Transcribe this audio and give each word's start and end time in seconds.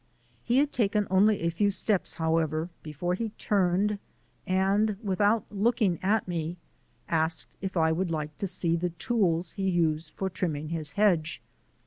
He 0.43 0.57
had 0.57 0.73
taken 0.73 1.05
only 1.11 1.41
a 1.41 1.51
few 1.51 1.69
steps, 1.69 2.15
however, 2.15 2.69
before 2.81 3.13
he 3.13 3.29
turned, 3.37 3.99
and, 4.47 4.97
without 5.03 5.45
looking 5.51 5.99
at 6.01 6.27
me, 6.27 6.57
asked 7.07 7.53
if 7.61 7.77
I 7.77 7.91
would 7.91 8.09
like 8.09 8.35
to 8.39 8.47
see 8.47 8.75
the 8.75 8.89
tools 8.89 9.51
he 9.51 9.69
used 9.69 10.15
for 10.15 10.27
trimming 10.27 10.69
his 10.69 10.93
hedge. 10.93 11.39